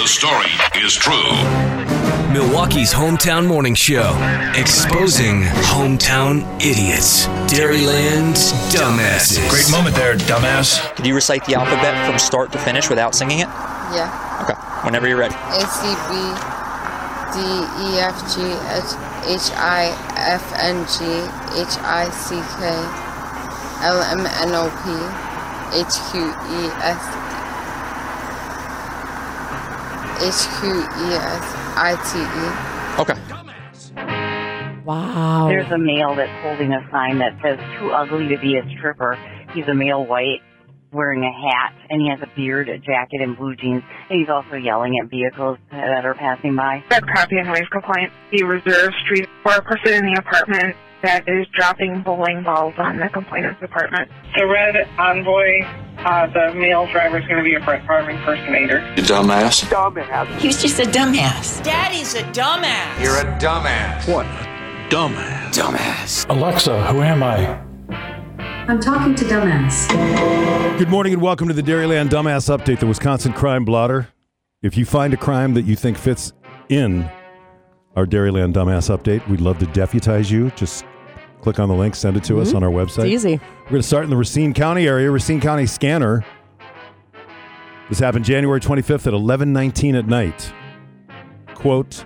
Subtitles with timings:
[0.00, 0.48] The story
[0.82, 1.30] is true.
[2.32, 4.16] Milwaukee's hometown morning show,
[4.56, 7.26] exposing hometown idiots.
[7.52, 9.46] Dairyland's dumbasses.
[9.50, 10.80] Great moment there, dumbass.
[10.96, 13.48] Could you recite the alphabet from start to finish without singing it?
[13.92, 14.08] Yeah.
[14.40, 14.54] Okay.
[14.86, 15.34] Whenever you're ready.
[15.34, 16.16] A C B
[17.36, 18.40] D E F G
[18.72, 18.96] H
[19.28, 21.04] H I F N G
[21.60, 22.72] H I C K
[23.84, 27.19] L M N O P H Q E S
[30.20, 31.44] H Q E S
[31.76, 32.46] I T E.
[33.00, 33.18] Okay.
[34.84, 35.48] Wow.
[35.48, 39.18] There's a male that's holding a sign that says "Too ugly to be a stripper."
[39.54, 40.42] He's a male white,
[40.92, 43.82] wearing a hat, and he has a beard, a jacket, and blue jeans.
[44.08, 46.82] And he's also yelling at vehicles that are passing by.
[46.90, 48.12] That copy and noise complaint.
[48.32, 52.98] The reserve street for a person in the apartment that is dropping bowling balls on
[52.98, 54.10] the complainant's apartment.
[54.36, 55.64] The red envoy,
[56.04, 58.80] uh, the male driver is going to be a Brett Favre impersonator.
[58.96, 59.62] You dumbass.
[60.38, 61.62] He was just a dumbass.
[61.62, 63.02] Daddy's a dumbass.
[63.02, 64.12] You're a dumbass.
[64.12, 64.26] What?
[64.90, 65.52] Dumbass.
[65.52, 66.28] Dumbass.
[66.30, 67.60] Alexa, who am I?
[68.68, 69.88] I'm talking to dumbass.
[70.78, 74.08] Good morning and welcome to the Dairyland Dumbass Update, the Wisconsin Crime Blotter.
[74.62, 76.32] If you find a crime that you think fits
[76.68, 77.10] in
[77.96, 80.50] our Dairyland Dumbass Update, we'd love to deputize you.
[80.52, 80.84] Just
[81.42, 82.58] click on the link, send it to us mm-hmm.
[82.58, 83.04] on our website.
[83.04, 83.40] It's easy.
[83.64, 86.24] We're going to start in the Racine County area, Racine County Scanner.
[87.88, 90.52] This happened January 25th at 11:19 at night.
[91.54, 92.04] Quote: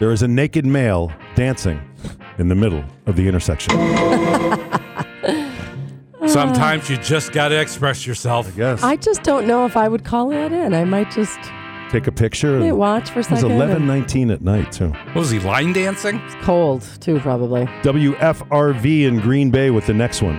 [0.00, 1.80] There is a naked male dancing
[2.38, 3.72] in the middle of the intersection.
[6.26, 8.48] Sometimes you just got to express yourself.
[8.48, 8.82] I guess.
[8.82, 10.74] I just don't know if I would call that in.
[10.74, 11.38] I might just
[11.90, 12.58] Take a picture.
[12.60, 13.52] hey, and- watch for a It was second.
[13.60, 14.88] and- 11:19 at night too.
[15.12, 16.20] What was he line dancing?
[16.26, 17.66] It's cold too, probably.
[17.82, 20.38] WFRV in Green Bay with the next one.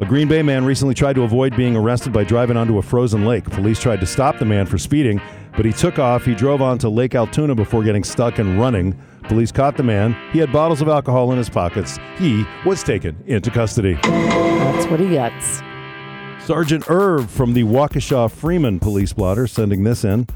[0.00, 3.24] A Green Bay man recently tried to avoid being arrested by driving onto a frozen
[3.24, 3.44] lake.
[3.50, 5.20] Police tried to stop the man for speeding,
[5.56, 6.24] but he took off.
[6.24, 8.94] He drove onto Lake Altoona before getting stuck and running.
[9.24, 10.14] Police caught the man.
[10.32, 11.98] He had bottles of alcohol in his pockets.
[12.16, 13.98] He was taken into custody.
[14.04, 15.62] That's what he gets.
[16.48, 20.26] Sergeant Irv from the Waukesha Freeman Police Blotter sending this in.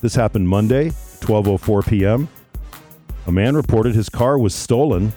[0.00, 2.28] This happened Monday, 12:04 p.m.
[3.26, 5.12] A man reported his car was stolen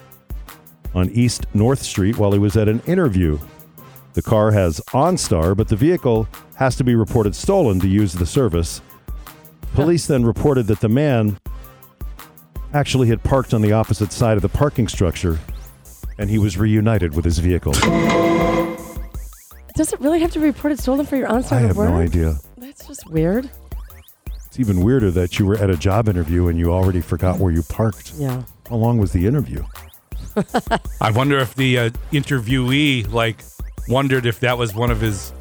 [0.95, 3.37] on East North Street while he was at an interview.
[4.13, 8.25] The car has OnStar, but the vehicle has to be reported stolen to use the
[8.25, 8.81] service.
[9.75, 11.37] Police then reported that the man
[12.73, 15.37] actually had parked on the opposite side of the parking structure
[16.17, 17.73] and he was reunited with his vehicle.
[19.79, 21.89] Does it really have to be reported stolen for your I OnStar have work?
[21.89, 22.35] no idea.
[22.57, 23.49] That's just weird.
[24.45, 27.49] It's even weirder that you were at a job interview and you already forgot where
[27.49, 28.11] you parked.
[28.15, 28.43] Yeah.
[28.67, 29.63] How long was the interview?
[30.99, 33.41] I wonder if the uh, interviewee like
[33.87, 35.31] wondered if that was one of his.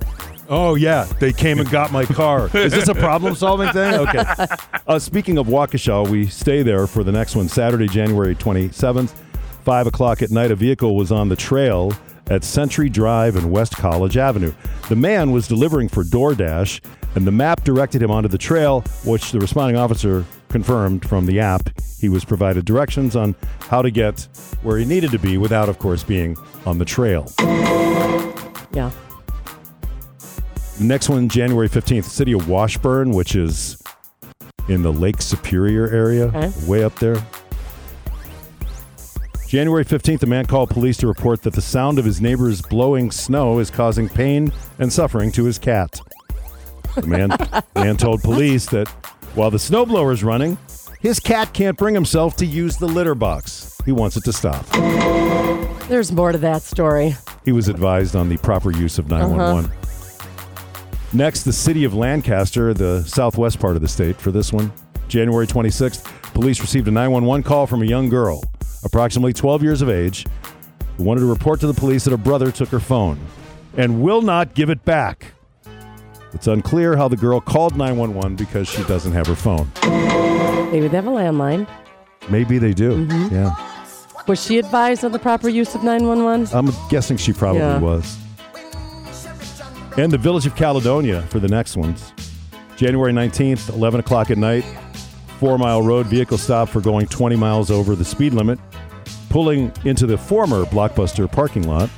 [0.49, 2.49] Oh yeah, they came and got my car.
[2.57, 3.95] Is this a problem-solving thing?
[3.95, 4.23] Okay.
[4.87, 7.47] Uh, speaking of Waukesha, we stay there for the next one.
[7.47, 9.21] Saturday, January twenty seventh,
[9.63, 10.51] five o'clock at night.
[10.51, 11.93] A vehicle was on the trail
[12.31, 14.53] at Century Drive and West College Avenue.
[14.89, 16.81] The man was delivering for DoorDash,
[17.15, 21.41] and the map directed him onto the trail, which the responding officer confirmed from the
[21.41, 21.71] app.
[22.01, 24.29] He was provided directions on how to get
[24.63, 26.37] where he needed to be without, of course, being
[26.67, 27.31] on the trail.
[28.73, 28.91] Yeah.
[30.81, 33.83] Next one, January 15th, city of Washburn, which is
[34.69, 36.53] in the Lake Superior area, Okay.
[36.67, 37.17] way up there.
[39.49, 43.11] January 15th, a man called police to report that the sound of his neighbor's blowing
[43.11, 46.03] snow is causing pain and suffering to his cat.
[46.97, 47.31] The man,
[47.75, 48.89] man told police that
[49.35, 50.59] while the snowblower is running,
[51.01, 53.75] his cat can't bring himself to use the litter box.
[53.87, 54.67] He wants it to stop.
[55.89, 57.17] There's more to that story.
[57.47, 59.29] He was advised on the proper use of uh-huh.
[59.29, 59.71] 911.
[61.15, 64.71] Next, the city of Lancaster, the southwest part of the state, for this one.
[65.09, 66.05] January 26th,
[66.35, 68.45] police received a 911 call from a young girl,
[68.85, 70.27] approximately 12 years of age,
[70.97, 73.19] who wanted to report to the police that her brother took her phone
[73.77, 75.33] and will not give it back.
[76.35, 79.71] It's unclear how the girl called 911 because she doesn't have her phone.
[80.71, 81.67] Maybe they have a landline.
[82.29, 83.07] Maybe they do.
[83.07, 83.31] Mhm.
[83.31, 83.55] Yeah.
[84.27, 86.49] Was she advised on the proper use of 911?
[86.53, 87.79] I'm guessing she probably Yeah.
[87.79, 88.17] was.
[89.97, 92.13] And the village of Caledonia for the next ones.
[92.77, 94.65] January 19th, 11 o'clock at night.
[95.39, 98.59] Four mile road vehicle stop for going 20 miles over the speed limit.
[99.31, 101.89] Pulling into the former Blockbuster parking lot.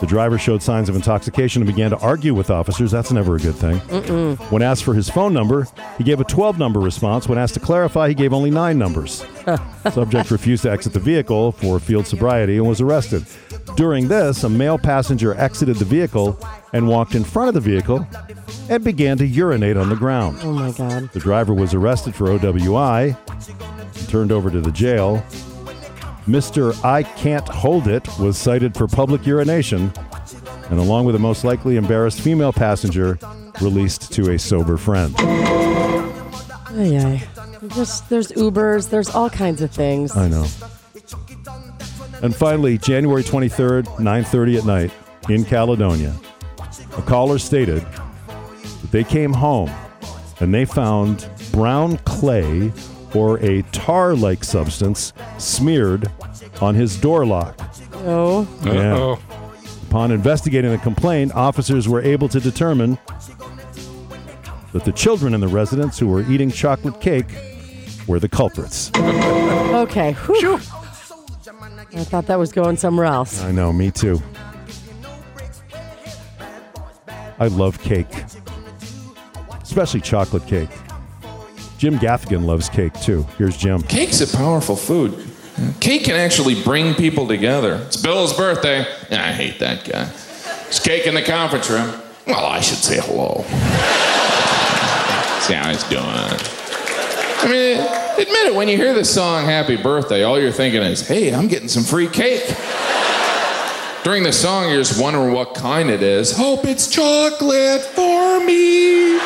[0.00, 2.90] The driver showed signs of intoxication and began to argue with officers.
[2.90, 3.78] That's never a good thing.
[3.78, 4.38] Mm-mm.
[4.50, 5.66] When asked for his phone number,
[5.96, 7.28] he gave a 12 number response.
[7.28, 9.24] When asked to clarify, he gave only nine numbers.
[9.92, 13.24] Subject refused to exit the vehicle for field sobriety and was arrested.
[13.76, 16.38] During this, a male passenger exited the vehicle
[16.72, 18.06] and walked in front of the vehicle
[18.68, 20.38] and began to urinate on the ground.
[20.42, 21.10] Oh my God.
[21.12, 23.16] The driver was arrested for OWI
[23.96, 25.24] and turned over to the jail.
[26.26, 26.84] Mr.
[26.84, 29.92] I Can't Hold It was cited for public urination
[30.70, 33.18] and, along with a most likely embarrassed female passenger,
[33.60, 35.14] released to a sober friend.
[35.18, 37.28] Ay, ay.
[37.62, 38.90] There's, there's Ubers.
[38.90, 40.16] There's all kinds of things.
[40.16, 40.46] I know.
[42.22, 44.90] And finally, January 23rd, 9:30 at night
[45.28, 46.12] in Caledonia,
[46.96, 49.70] a caller stated that they came home
[50.40, 52.72] and they found brown clay
[53.14, 56.10] or a tar-like substance smeared
[56.60, 57.58] on his door lock.
[57.94, 58.46] Oh.
[58.64, 59.16] Yeah.
[59.88, 62.98] Upon investigating the complaint, officers were able to determine
[64.72, 67.26] that the children in the residence who were eating chocolate cake
[68.06, 68.90] were the culprits.
[68.94, 70.12] Okay.
[70.12, 70.60] Whew.
[71.94, 73.40] I thought that was going somewhere else.
[73.42, 74.20] I know, me too.
[77.38, 78.08] I love cake,
[79.62, 80.70] especially chocolate cake.
[81.78, 83.26] Jim Gaffigan loves cake too.
[83.36, 83.82] Here's Jim.
[83.82, 85.26] Cake's a powerful food.
[85.80, 87.82] Cake can actually bring people together.
[87.86, 88.80] It's Bill's birthday.
[89.10, 90.10] I hate that guy.
[90.68, 91.94] It's cake in the conference room.
[92.26, 93.42] Well, I should say hello.
[95.42, 96.02] See how he's doing.
[97.38, 97.78] I mean,
[98.12, 101.46] admit it, when you hear the song Happy Birthday, all you're thinking is, hey, I'm
[101.46, 102.44] getting some free cake.
[104.02, 106.36] During the song, you're just wondering what kind it is.
[106.36, 109.18] Hope it's chocolate for me.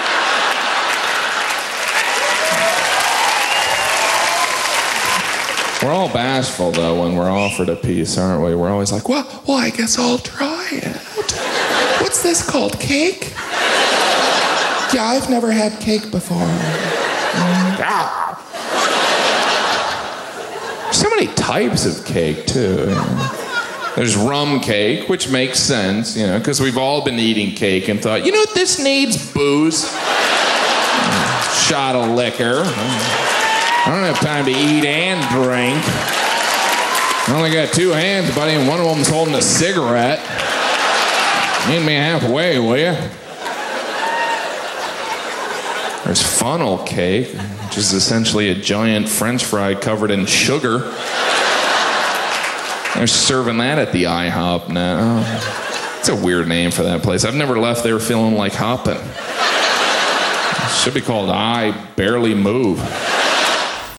[5.83, 8.55] We're all bashful though when we're offered a piece, aren't we?
[8.55, 10.97] We're always like, well, well, I guess I'll try it.
[12.03, 12.79] What's this called?
[12.79, 13.33] Cake?
[14.93, 16.37] Yeah, I've never had cake before.
[17.83, 18.37] Ah.
[20.93, 22.95] So many types of cake too.
[23.97, 28.03] There's rum cake, which makes sense, you know, because we've all been eating cake and
[28.03, 29.91] thought, you know what, this needs booze.
[31.67, 32.65] Shot of liquor.
[33.83, 35.83] I don't have time to eat and drink.
[37.29, 40.21] I only got two hands, buddy, and one of them's holding a cigarette.
[41.69, 42.97] Meet me halfway, will you?
[46.05, 50.79] There's funnel cake, which is essentially a giant french fry covered in sugar.
[52.95, 55.23] They're serving that at the IHOP now.
[56.01, 57.25] It's a weird name for that place.
[57.25, 58.97] I've never left there feeling like hopping.
[58.97, 62.79] It should be called I Barely Move.